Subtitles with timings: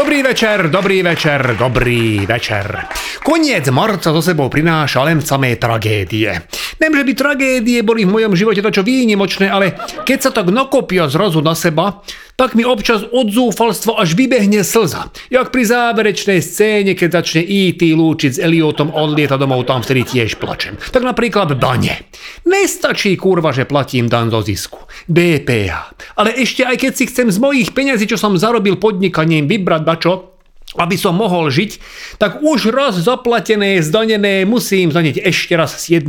[0.00, 2.88] Dobrý večer, dobrý večer, dobrý večer.
[3.20, 6.40] Koniec marca so sebou prináša len samé tragédie.
[6.80, 9.76] Nem, že by tragédie boli v mojom živote to čo výnimočné, ale
[10.08, 12.00] keď sa tak nakopia zrazu na seba,
[12.40, 15.12] tak mi občas od zúfalstva až vybehne slza.
[15.28, 17.84] Jak pri záverečnej scéne, keď začne E.T.
[17.84, 20.80] lúčiť s Eliotom, odlieta domov, tam vtedy tiež plačem.
[20.80, 22.08] Tak napríklad dane.
[22.48, 24.80] Nestačí kurva, že platím dan zo zisku.
[25.04, 26.00] DPH.
[26.16, 30.29] Ale ešte aj keď si chcem z mojich peňazí, čo som zarobil podnikaním, vybrať dačo,
[30.78, 31.82] aby som mohol žiť,
[32.22, 36.06] tak už raz zaplatené, zdanené musím zdaniť ešte raz 7%,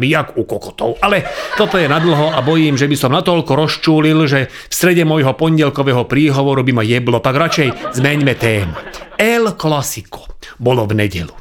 [0.00, 0.96] jak u kokotov.
[1.04, 1.28] Ale
[1.60, 6.08] toto je nadlho a bojím, že by som natoľko rozčúlil, že v strede môjho pondelkového
[6.08, 8.72] príhovoru by ma jeblo, tak radšej zmeňme tému.
[9.20, 10.24] El Clasico
[10.56, 11.34] bolo v nedelu.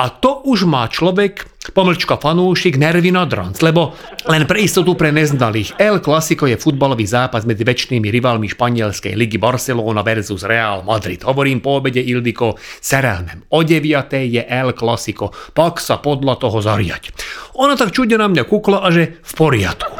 [0.00, 3.28] A to už má človek, pomlčka fanúšik, nervy na
[3.60, 3.92] lebo
[4.32, 5.76] len pre istotu pre neznalých.
[5.76, 11.20] El Clasico je futbalový zápas medzi väčšnými rivalmi španielskej ligy Barcelona versus Real Madrid.
[11.20, 13.44] Hovorím po obede Ildiko Serelmem.
[13.52, 13.84] O 9.
[14.24, 17.12] je El Clasico, pak sa podľa toho zariať.
[17.60, 19.92] Ona tak čudne na mňa kukla a že v poriadku.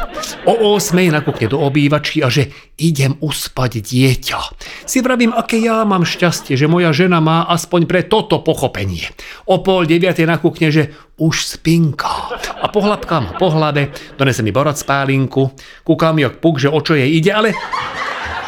[0.48, 0.96] O 8.
[1.12, 2.48] nakúkne do obývačky a že
[2.80, 4.40] idem uspať dieťa.
[4.88, 9.04] Si vravím, aké ja mám šťastie, že moja žena má aspoň pre toto pochopenie.
[9.44, 12.32] O pol deviatej nakúkne, že už spinka.
[12.64, 13.52] A pohľadká ma po
[14.16, 15.52] donese mi borať spálinku,
[15.84, 17.52] kúkam jak puk, že o čo jej ide, ale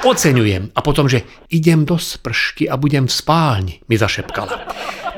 [0.02, 0.72] oceňujem.
[0.72, 4.72] A potom, že idem do spršky a budem v spálni, mi zašepkala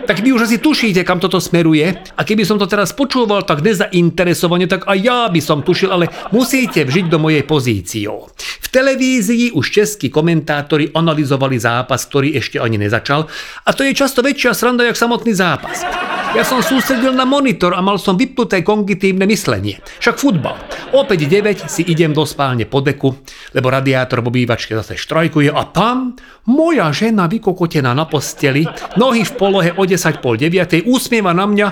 [0.05, 1.89] tak vy už asi tušíte, kam toto smeruje.
[1.89, 6.13] A keby som to teraz počúval tak nezainteresovane, tak aj ja by som tušil, ale
[6.31, 8.07] musíte vžiť do mojej pozície.
[8.37, 13.27] V televízii už českí komentátori analyzovali zápas, ktorý ešte ani nezačal
[13.65, 16.04] a to je často väčšia sranda, jak samotný zápas.
[16.35, 19.79] Ja som sústredil na monitor a mal som vypnuté kogitívne myslenie.
[20.03, 20.59] Však futbal.
[20.91, 23.15] Opäť 9 si idem do spálne po deku,
[23.55, 26.19] lebo radiátor v obývačke zase štrajkuje a tam
[26.51, 28.67] moja žena vykokotená na posteli,
[28.99, 31.69] nohy v polohe o 10 pol 9, úsmieva na mňa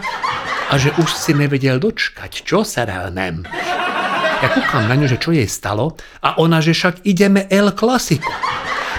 [0.70, 3.42] a že už si nevedel dočkať, čo sa ránem.
[4.42, 8.30] Ja kúkam na ňu, že čo jej stalo a ona, že však ideme El Clasico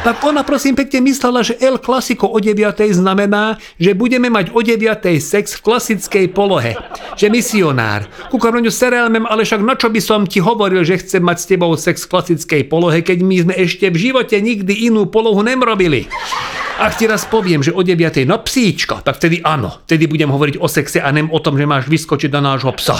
[0.03, 2.59] tak ona prosím pekne myslela, že El Clasico o 9.
[2.91, 4.83] znamená, že budeme mať o 9.
[5.23, 6.75] sex v klasickej polohe.
[7.15, 8.05] Že misionár.
[8.27, 11.37] Kúkam na ňu serelmem, ale však na čo by som ti hovoril, že chcem mať
[11.39, 15.39] s tebou sex v klasickej polohe, keď my sme ešte v živote nikdy inú polohu
[15.39, 16.11] nemrobili.
[16.83, 18.27] Ak ti raz poviem, že o 9.
[18.27, 19.85] no psíčka, tak vtedy áno.
[19.87, 22.97] Vtedy budem hovoriť o sexe a nem o tom, že máš vyskočiť na nášho psa.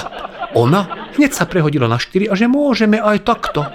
[0.53, 3.65] Ona hneď sa prehodila na 4 a že môžeme aj takto.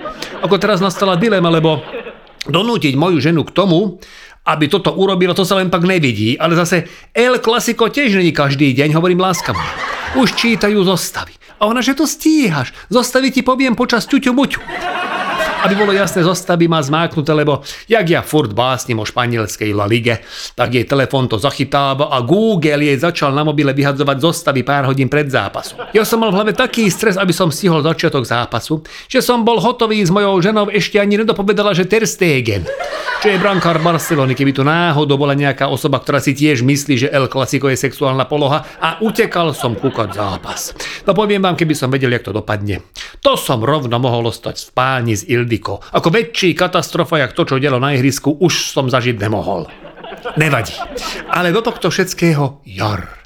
[0.42, 1.82] Ako teraz nastala dilema, lebo
[2.48, 4.00] donútiť moju ženu k tomu,
[4.48, 6.40] aby toto urobilo, to sa len pak nevidí.
[6.40, 9.60] Ale zase El Clasico tiež není každý deň, hovorím láskavo.
[10.16, 11.36] Už čítajú zostavy.
[11.60, 12.72] A ona, že to stíhaš.
[12.88, 14.60] Zostavy ti poviem počas ťuťu buťu.
[15.58, 20.22] Aby bolo jasné, zostavy má zmáknuté, lebo jak ja furt básnim o španielskej La Lige,
[20.54, 25.10] tak jej telefón to zachytáva a Google jej začal na mobile vyhadzovať zostavy pár hodín
[25.10, 25.82] pred zápasom.
[25.90, 29.58] Ja som mal v hlave taký stres, aby som stihol začiatok zápasu, že som bol
[29.58, 32.62] hotový s mojou ženou ešte ani nedopovedala, že Ter Stegen,
[33.18, 37.08] čo je brankár Barcelony, keby tu náhodou bola nejaká osoba, ktorá si tiež myslí, že
[37.10, 40.70] El Clasico je sexuálna poloha a utekal som kúkať zápas.
[41.02, 42.78] No poviem vám, keby som vedel, jak to dopadne.
[43.22, 45.82] To som rovno mohol ostať v spálni s Ildiko.
[45.92, 49.66] Ako väčší katastrofa, jak to, čo dielo na ihrisku, už som zažiť nemohol.
[50.38, 50.74] Nevadí.
[51.28, 53.17] Ale do tohto všetkého jar.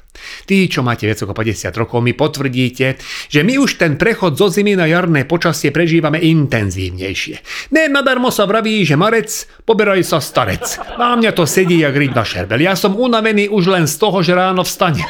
[0.45, 2.97] Tí, čo máte viac ako 50 rokov, mi potvrdíte,
[3.29, 7.35] že my už ten prechod zo zimy na jarné počasie prežívame intenzívnejšie.
[7.75, 10.63] Ne nadarmo sa vraví, že marec, poberaj sa starec.
[10.99, 12.59] Na mňa to sedí jak ryb na šerbel.
[12.61, 15.03] Ja som unavený už len z toho, že ráno vstane.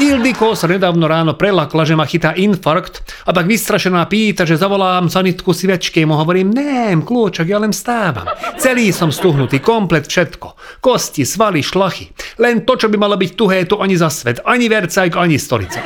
[0.00, 5.12] Ildiko sa nedávno ráno prelakla, že ma chytá infarkt a tak vystrašená pýta, že zavolám
[5.12, 6.00] sanitku si večke.
[6.08, 8.24] Mu hovorím, nem, kľúčok, ja len stávam.
[8.56, 10.80] Celý som stuhnutý, komplet všetko.
[10.80, 12.08] Kosti, svaly, šlachy.
[12.40, 14.40] Len to, čo by malo byť tuhé, to ani za svet.
[14.48, 15.84] Ani vercajk, ani stolica.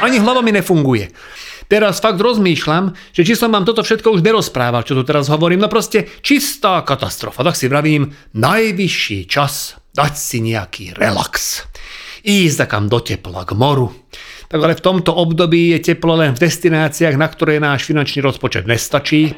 [0.00, 1.12] Ani hlava mi nefunguje.
[1.68, 5.64] Teraz fakt rozmýšľam, že či som vám toto všetko už nerozprával, čo tu teraz hovorím,
[5.64, 7.44] no proste čistá katastrofa.
[7.44, 11.64] Tak si vravím, najvyšší čas dať si nejaký relax
[12.22, 13.90] ísť takam do tepla, k moru.
[14.52, 19.32] Ale v tomto období je teplo len v destináciách, na ktoré náš finančný rozpočet nestačí.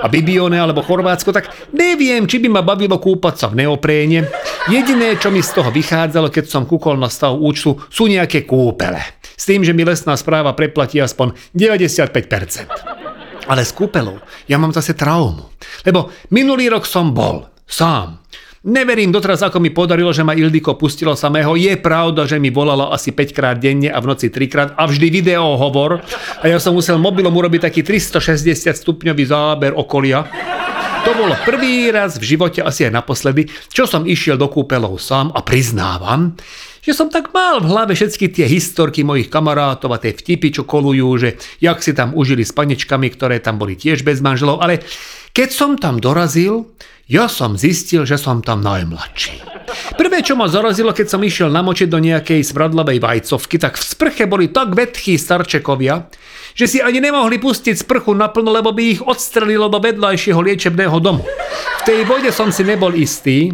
[0.00, 4.24] A Bibione alebo Chorvátsko, tak neviem, či by ma bavilo kúpať sa v neopréne.
[4.72, 9.04] Jediné, čo mi z toho vychádzalo, keď som kúkol na stav účtu, sú nejaké kúpele.
[9.36, 13.44] S tým, že mi lesná správa preplatí aspoň 95%.
[13.44, 14.16] Ale s kúpelou
[14.48, 15.52] ja mám zase traumu.
[15.84, 18.23] Lebo minulý rok som bol sám
[18.64, 21.52] Neverím doteraz, ako mi podarilo, že ma Ildiko pustilo samého.
[21.52, 24.88] Je pravda, že mi volala asi 5 krát denne a v noci 3 krát a
[24.88, 26.00] vždy video hovor.
[26.40, 30.24] A ja som musel mobilom urobiť taký 360 stupňový záber okolia.
[31.04, 35.28] To bol prvý raz v živote, asi aj naposledy, čo som išiel do kúpelov sám
[35.36, 36.32] a priznávam,
[36.80, 40.64] že som tak mal v hlave všetky tie historky mojich kamarátov a tie vtipy, čo
[40.64, 44.80] kolujú, že jak si tam užili s panečkami, ktoré tam boli tiež bez manželov, ale
[45.36, 46.72] keď som tam dorazil,
[47.04, 49.44] ja som zistil, že som tam najmladší.
[49.96, 54.24] Prvé, čo ma zarazilo, keď som išiel namočiť do nejakej smradlavej vajcovky, tak v sprche
[54.24, 56.08] boli tak vetchí starčekovia,
[56.56, 61.24] že si ani nemohli pustiť sprchu naplno, lebo by ich odstrelilo do vedľajšieho liečebného domu.
[61.80, 63.52] V tej vode som si nebol istý,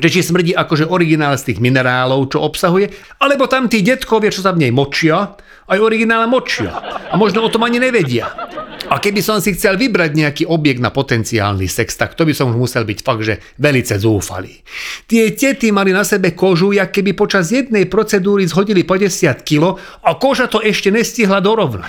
[0.00, 2.90] že či smrdí akože originál z tých minerálov, čo obsahuje,
[3.20, 5.36] alebo tam tí detkovia, čo sa v nej močia,
[5.68, 6.72] aj originál močia.
[7.12, 8.32] A možno o tom ani nevedia.
[8.92, 12.52] A keby som si chcel vybrať nejaký objekt na potenciálny sex, tak to by som
[12.52, 14.60] už musel byť fakt, že velice zúfalý.
[15.08, 19.80] Tie tety mali na sebe kožu, jak keby počas jednej procedúry zhodili po 10 kg
[19.80, 21.88] a koža to ešte nestihla dorovnať.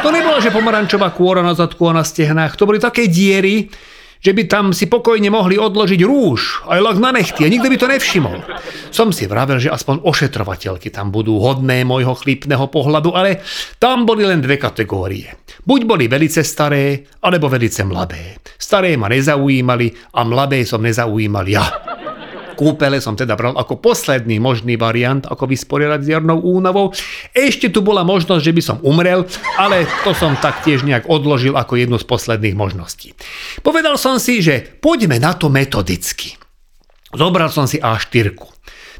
[0.00, 3.68] To nebola, že pomarančová kôra na zadku a na stehnách, to boli také diery,
[4.18, 7.76] že by tam si pokojne mohli odložiť rúž, aj lak na nechty a nikto by
[7.78, 8.38] to nevšimol.
[8.90, 13.40] Som si vravel, že aspoň ošetrovateľky tam budú hodné môjho chlípneho pohľadu, ale
[13.78, 15.38] tam boli len dve kategórie.
[15.62, 18.40] Buď boli velice staré, alebo velice mladé.
[18.58, 21.87] Staré ma nezaujímali a mladé som nezaujímal ja.
[22.58, 26.90] Kúpele som teda bral ako posledný možný variant, ako vysporiadať s jarnou únavou.
[27.30, 29.22] Ešte tu bola možnosť, že by som umrel,
[29.54, 33.14] ale to som taktiež nejak odložil ako jednu z posledných možností.
[33.62, 36.34] Povedal som si, že poďme na to metodicky.
[37.14, 38.34] Zobral som si A4.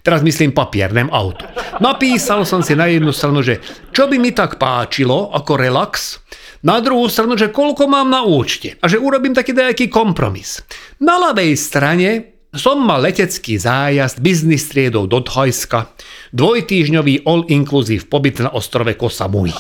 [0.07, 1.43] Teraz myslím papier, auto.
[1.83, 3.59] Napísal som si na jednu stranu, že
[3.91, 6.23] čo by mi tak páčilo ako relax,
[6.63, 10.63] na druhú stranu, že koľko mám na účte a že urobím taký nejaký kompromis.
[10.99, 15.93] Na ľavej strane som mal letecký zájazd biznis triedou do Thajska,
[16.33, 19.53] dvojtýžňový all-inclusive pobyt na ostrove Kosamui.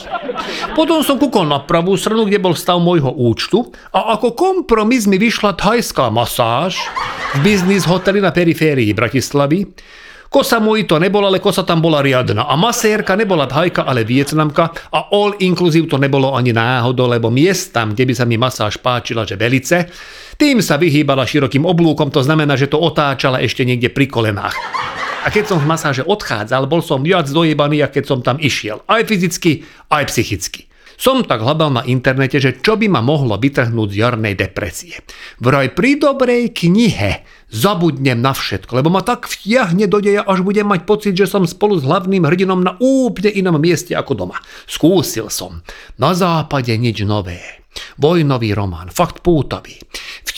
[0.72, 5.20] Potom som kúkol na pravú stranu, kde bol stav môjho účtu a ako kompromis mi
[5.20, 6.80] vyšla thajská masáž
[7.36, 9.68] v biznis hoteli na periférii Bratislavy,
[10.28, 12.44] Kosa môj to nebola, ale kosa tam bola riadna.
[12.44, 17.96] A masérka nebola thajka, ale vietnamka a all inclusive to nebolo ani náhodou, lebo miestam,
[17.96, 19.88] kde by sa mi masáž páčila, že velice,
[20.36, 24.54] tým sa vyhýbala širokým oblúkom, to znamená, že to otáčala ešte niekde pri kolenách.
[25.24, 28.84] A keď som z masáže odchádzal, bol som viac dojebaný, ako keď som tam išiel.
[28.84, 30.67] Aj fyzicky, aj psychicky.
[30.98, 34.98] Som tak hľadal na internete, že čo by ma mohlo vytrhnúť z jarnej depresie.
[35.38, 37.22] Vraj pri dobrej knihe
[37.54, 41.46] zabudnem na všetko, lebo ma tak vtiahne do deja, až budem mať pocit, že som
[41.46, 44.42] spolu s hlavným hrdinom na úplne inom mieste ako doma.
[44.66, 45.62] Skúsil som.
[46.02, 47.62] Na západe nič nové.
[47.94, 49.78] Vojnový román, fakt pútavý.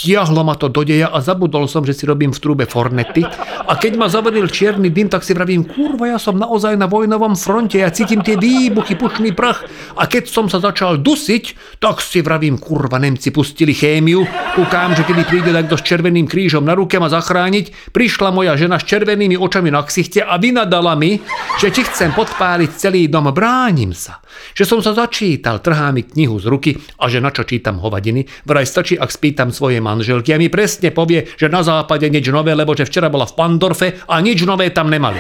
[0.00, 3.20] Vtiahlo ma to do deja a zabudol som, že si robím v trúbe fornety.
[3.68, 7.36] A keď ma zavril čierny dym, tak si vravím, kurva, ja som naozaj na vojnovom
[7.36, 9.60] fronte, ja cítim tie výbuchy, pušný prach.
[10.00, 14.24] A keď som sa začal dusiť, tak si vravím, kurva, Nemci pustili chémiu,
[14.56, 18.80] kúkám, že kedy príde takto s červeným krížom na ruke ma zachrániť, prišla moja žena
[18.80, 21.20] s červenými očami na ksichte a vynadala mi,
[21.60, 24.24] že či chcem podpáliť celý dom, bránim sa.
[24.56, 28.24] Že som sa začítal, trhá mi knihu z ruky a že na čo čítam hovadiny,
[28.48, 32.54] vraj stačí, ak spýtam svoje manželky a mi presne povie, že na západe nič nové,
[32.54, 35.18] lebo že včera bola v Pandorfe a nič nové tam nemali.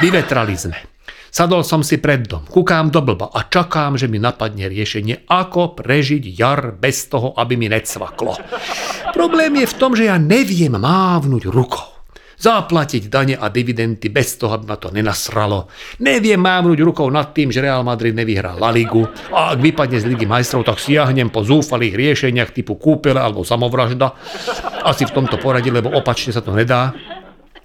[0.00, 0.78] Vyvetrali sme.
[1.28, 5.76] Sadol som si pred dom, kúkám do blba a čakám, že mi napadne riešenie, ako
[5.76, 8.40] prežiť jar bez toho, aby mi necvaklo.
[9.12, 11.97] Problém je v tom, že ja neviem mávnuť rukou
[12.38, 15.66] zaplatiť dane a dividendy bez toho, aby ma to nenasralo.
[15.98, 19.02] Neviem mávnuť rukou nad tým, že Real Madrid nevyhrá La Ligu
[19.34, 24.14] a ak vypadne z Ligy majstrov, tak siahnem po zúfalých riešeniach typu kúpele alebo samovražda.
[24.86, 26.94] Asi v tomto poradí, lebo opačne sa to nedá.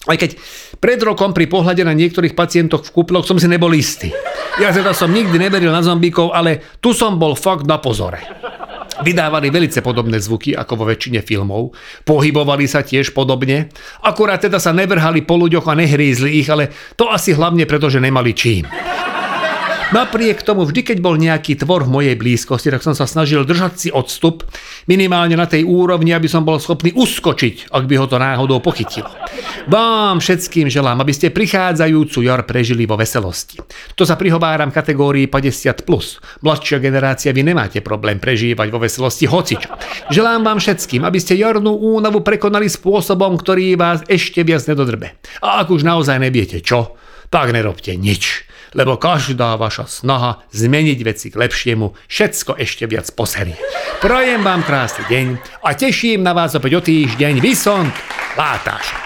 [0.04, 0.36] Aj keď
[0.84, 4.12] pred rokom pri pohľade na niektorých pacientoch v kúpeloch som si nebol istý.
[4.60, 8.20] Ja teda som nikdy neveril na zombíkov, ale tu som bol fakt na pozore.
[9.02, 11.74] Vydávali velice podobné zvuky ako vo väčšine filmov,
[12.06, 13.74] pohybovali sa tiež podobne,
[14.06, 17.98] akurát teda sa nevrhali po ľuďoch a nehrízli ich, ale to asi hlavne preto, že
[17.98, 18.70] nemali čím.
[19.92, 23.74] Napriek tomu, vždy keď bol nejaký tvor v mojej blízkosti, tak som sa snažil držať
[23.76, 24.48] si odstup,
[24.88, 29.12] minimálne na tej úrovni, aby som bol schopný uskočiť, ak by ho to náhodou pochytilo.
[29.68, 33.60] Vám všetkým želám, aby ste prichádzajúcu jar prežili vo veselosti.
[33.98, 35.84] To sa prihováram kategórii 50+.
[35.84, 36.22] Plus.
[36.46, 39.74] Mladšia generácia, vy nemáte problém prežívať vo veselosti hocičo.
[40.14, 45.18] Želám vám všetkým, aby ste jarnú únavu prekonali spôsobom, ktorý vás ešte viac nedodrbe.
[45.42, 46.96] A ak už naozaj neviete čo,
[47.34, 53.58] tak nerobte nič lebo každá vaša snaha zmeniť veci k lepšiemu všetko ešte viac poserie.
[54.02, 55.26] Prajem vám krásny deň
[55.62, 57.38] a teším na vás opäť o týždeň.
[57.38, 57.94] Vysont
[58.34, 58.98] Látáš.